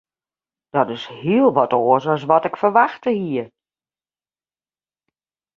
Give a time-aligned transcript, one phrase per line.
[0.69, 3.45] Dat is hiel wat oars as wat ik ferwachte hie.